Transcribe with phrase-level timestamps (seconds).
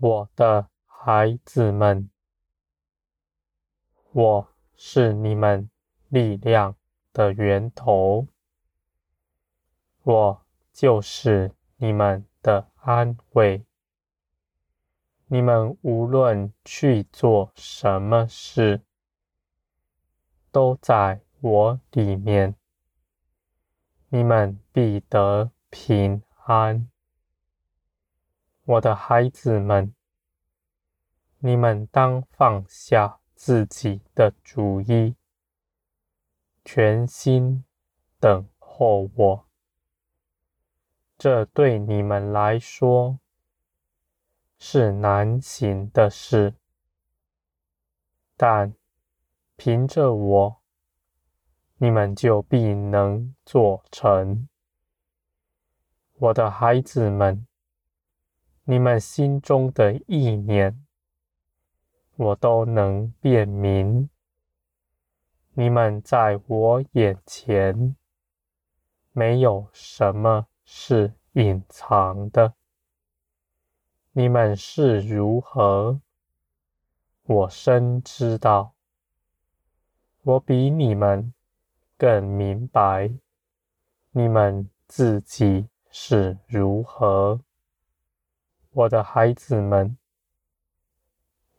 [0.00, 2.08] 我的孩子们，
[4.12, 5.68] 我是你们
[6.06, 6.76] 力量
[7.12, 8.28] 的源头，
[10.04, 13.64] 我就是你们的安慰。
[15.26, 18.82] 你们无论去做什么事，
[20.52, 22.54] 都在我里面，
[24.10, 26.88] 你们必得平安。
[28.68, 29.94] 我的孩子们，
[31.38, 35.16] 你们当放下自己的主意，
[36.66, 37.64] 全心
[38.20, 39.46] 等候我。
[41.16, 43.18] 这对你们来说，
[44.58, 46.52] 是难行的事，
[48.36, 48.74] 但
[49.56, 50.60] 凭着我，
[51.78, 54.46] 你们就必能做成。
[56.16, 57.46] 我的孩子们，
[58.70, 60.84] 你们心中的意念，
[62.16, 64.10] 我都能辨明。
[65.54, 67.96] 你们在我眼前，
[69.12, 72.52] 没有什么是隐藏的。
[74.12, 76.02] 你们是如何，
[77.22, 78.74] 我深知道。
[80.24, 81.32] 我比你们
[81.96, 83.10] 更明白，
[84.10, 87.40] 你们自己是如何。
[88.78, 89.98] 我的孩子们，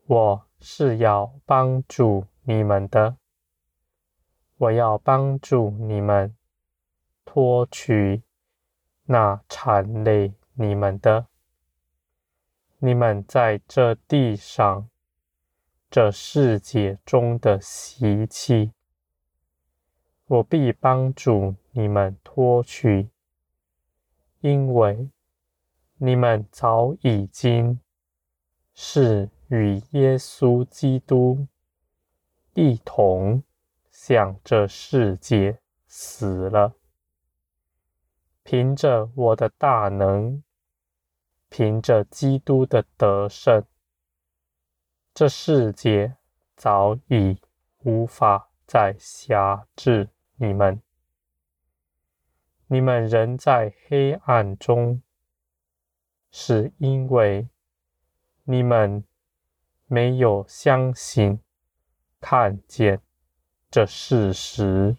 [0.06, 3.18] 我是要帮助你们的。
[4.56, 6.34] 我要帮助你们
[7.26, 8.22] 脱去
[9.04, 11.26] 那缠累你们的。
[12.78, 14.88] 你们在这地上、
[15.90, 18.72] 这世界中的习气，
[20.24, 23.10] 我必帮助你们脱去，
[24.40, 25.10] 因为
[26.02, 27.78] 你们早已经
[28.72, 31.46] 是与耶稣基督
[32.54, 33.42] 一同
[33.90, 36.74] 向这世界死了，
[38.42, 40.42] 凭着我的大能。
[41.52, 43.64] 凭着基督的得胜，
[45.12, 46.16] 这世界
[46.54, 47.40] 早已
[47.82, 50.80] 无法再辖制你们。
[52.68, 55.02] 你们仍在黑暗中，
[56.30, 57.48] 是因为
[58.44, 59.04] 你们
[59.86, 61.40] 没有相信、
[62.20, 63.00] 看见
[63.70, 64.96] 这事实。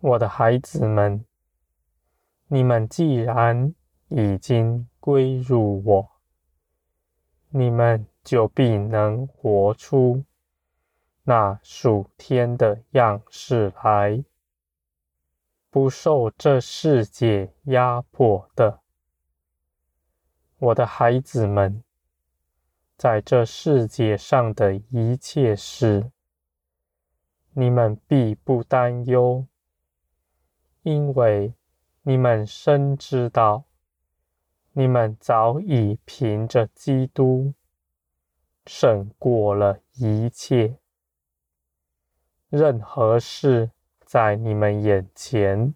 [0.00, 1.24] 我的孩子们，
[2.46, 3.74] 你们既然
[4.08, 6.10] 已经归入我，
[7.50, 10.24] 你们就必能活出
[11.24, 14.24] 那属天的样式来，
[15.70, 18.80] 不受这世界压迫的。
[20.58, 21.82] 我的孩子们，
[22.96, 26.10] 在这世界上的一切事，
[27.52, 29.46] 你们必不担忧，
[30.82, 31.54] 因为
[32.02, 33.64] 你们深知道。
[34.72, 37.54] 你们早已凭着基督
[38.66, 40.78] 胜过了一切，
[42.48, 43.72] 任何事
[44.10, 45.72] 在你们眼前，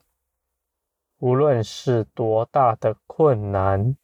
[1.18, 3.96] 无论是多大的困难，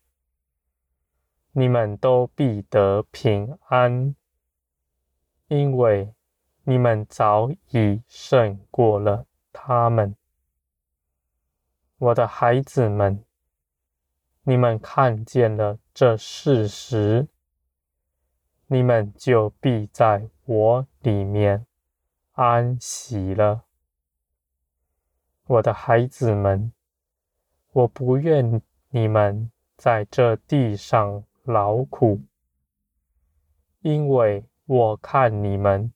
[1.51, 4.15] 你们都必得平安，
[5.49, 6.15] 因为
[6.63, 10.15] 你们早已胜过了他们。
[11.99, 13.25] 我的孩子们。
[14.45, 17.27] 你们看见了这事实，
[18.69, 21.67] 你们就必在我里面
[22.35, 23.65] 安息了。
[25.51, 26.73] 我的孩子们，
[27.73, 32.21] 我不愿你们在这地上劳苦，
[33.81, 35.93] 因为我看你们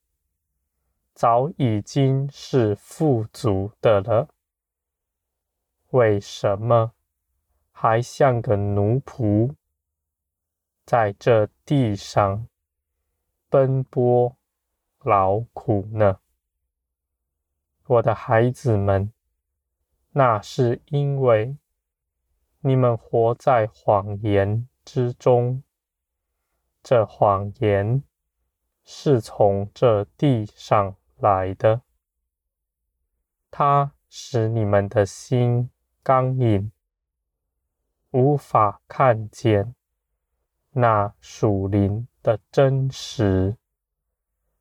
[1.15, 4.29] 早已经是富足的了。
[5.91, 6.91] 为什么？
[7.71, 9.55] 还像个奴仆，
[10.85, 12.49] 在这地上
[13.49, 14.37] 奔波
[15.05, 16.19] 劳苦呢？
[17.87, 19.13] 我的孩子们，
[20.17, 21.57] 那是因为
[22.61, 25.65] 你们活在谎言之中，
[26.85, 28.01] 这谎言
[28.85, 31.83] 是从这地上来的，
[33.51, 35.69] 它使你们的心
[36.05, 36.71] 刚硬。
[38.13, 39.75] 无法看见
[40.71, 43.57] 那属灵的真实，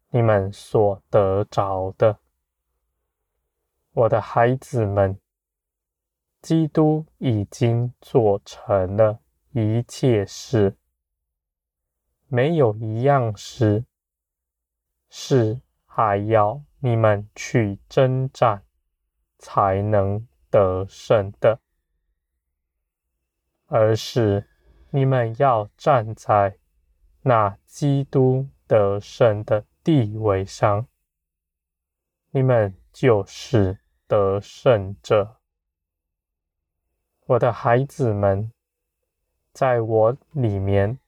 [0.09, 2.17] 你们所得着的，
[3.91, 5.19] 我的孩子们，
[6.43, 9.21] 基督已经做成了
[9.53, 10.75] 一切事，
[12.27, 13.85] 没有一样事
[15.09, 18.65] 是还要你们去征战
[19.39, 21.61] 才能得胜的，
[23.67, 24.49] 而是
[24.89, 26.57] 你们要站在
[27.21, 30.89] 那基督得胜的地位上，
[32.31, 33.79] 你们就是
[34.09, 35.37] 得胜者。
[37.25, 38.51] 我的孩子们，
[39.53, 40.99] 在我里面，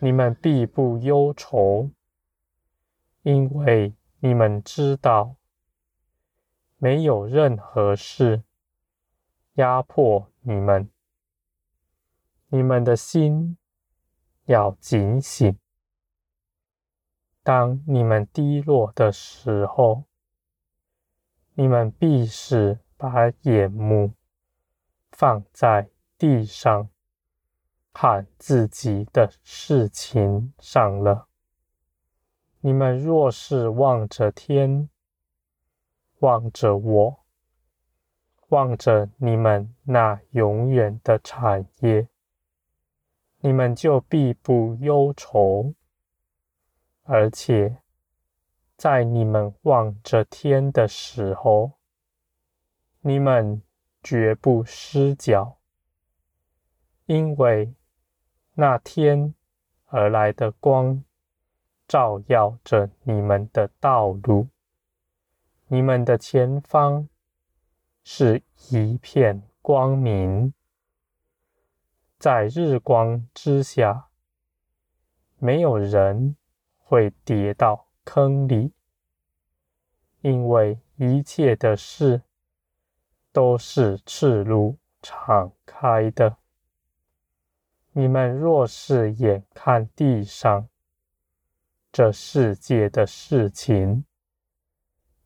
[0.00, 1.90] 你们必不忧愁，
[3.22, 5.36] 因为你们知道，
[6.76, 8.42] 没有任何事
[9.54, 10.90] 压迫你们。
[12.48, 13.56] 你们的心
[14.44, 15.58] 要警醒，
[17.42, 20.04] 当你们低落的时候，
[21.54, 24.12] 你们必是把眼目。
[25.18, 26.88] 放在地上，
[27.92, 31.26] 看自己的事情上了。
[32.60, 34.88] 你们若是望着天，
[36.20, 37.24] 望着我，
[38.50, 42.06] 望着你们那永远的产业，
[43.40, 45.74] 你们就必不忧愁，
[47.02, 47.78] 而且
[48.76, 51.72] 在你们望着天的时候，
[53.00, 53.60] 你们。
[54.02, 55.58] 绝不失脚，
[57.06, 57.74] 因为
[58.54, 59.34] 那天
[59.86, 61.04] 而来的光
[61.86, 64.48] 照耀着你们的道路，
[65.66, 67.08] 你们的前方
[68.04, 70.54] 是一片光明，
[72.18, 74.08] 在日光之下，
[75.38, 76.36] 没有人
[76.78, 78.72] 会跌到坑里，
[80.20, 82.22] 因为一切的事。
[83.38, 86.38] 都是赤露敞开的。
[87.92, 90.68] 你们若是眼看地上
[91.92, 94.04] 这世界的事情，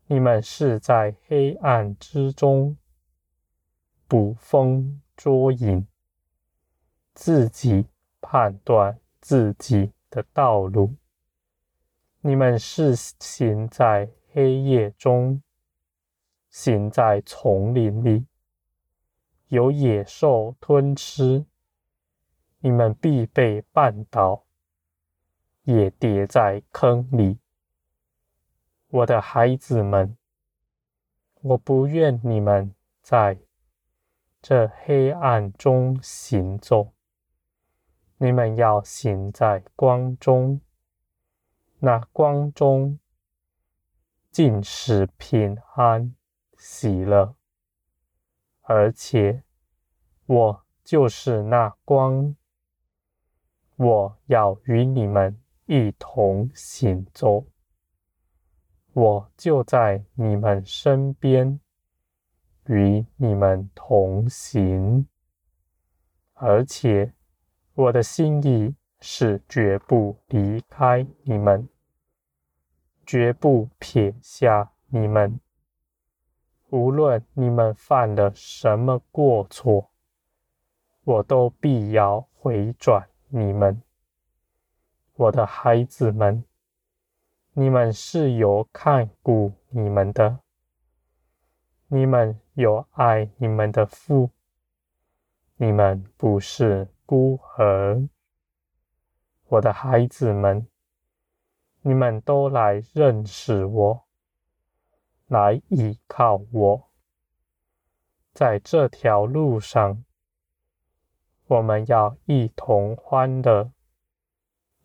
[0.05, 2.77] 你们是在黑暗之中
[4.07, 5.87] 捕风捉影，
[7.15, 7.87] 自己
[8.21, 10.93] 判断自己的道路。
[12.21, 15.41] 你们是行在黑夜中。
[16.53, 18.27] 行在丛林里，
[19.47, 21.43] 有野兽吞吃，
[22.59, 24.45] 你们必被绊倒，
[25.63, 27.39] 也跌在坑里。
[28.89, 30.15] 我的孩子们，
[31.41, 33.39] 我不愿你们在
[34.39, 36.93] 这黑暗中行走，
[38.17, 40.61] 你们要行在光中，
[41.79, 42.99] 那光中
[44.29, 46.13] 尽是平安。
[46.65, 47.35] 喜乐，
[48.61, 49.43] 而且
[50.25, 52.37] 我就是那光，
[53.75, 57.45] 我要与你们一同行走，
[58.93, 61.59] 我就在你们身边，
[62.67, 65.05] 与你们同行，
[66.35, 67.13] 而且
[67.73, 71.67] 我的心意是绝不离开你们，
[73.05, 75.41] 绝不撇下你们。
[76.73, 79.91] 无论你们犯了什么过错，
[81.03, 83.79] 我都必要回转你们，
[85.13, 86.43] 我的孩子们。
[87.51, 90.39] 你们是有看顾你们的，
[91.89, 94.31] 你们有爱你们的父，
[95.57, 98.09] 你们不是孤儿，
[99.45, 100.65] 我的孩子们。
[101.83, 104.03] 你们都来认识我。
[105.27, 106.89] 来依靠我，
[108.33, 110.03] 在这条路上，
[111.47, 113.71] 我们要一同欢乐，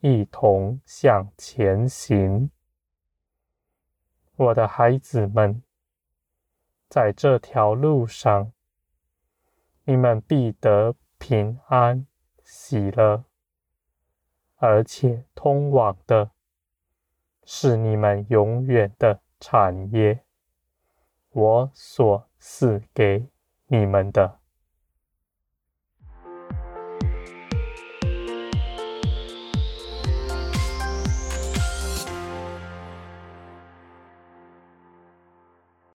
[0.01, 2.51] 一同向前行。
[4.37, 5.63] 我的孩子们，
[6.89, 8.53] 在这条路上，
[9.85, 12.07] 你们必得平安、
[12.45, 13.25] 喜乐，
[14.57, 16.31] 而且通往的
[17.45, 20.25] 是你们永远的产业。
[21.39, 23.29] 我所赐给
[23.69, 24.39] 你们的。